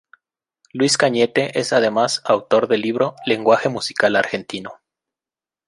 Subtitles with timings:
[0.73, 4.79] Luis Cañete es además autor del libro "Lenguaje musical argentino".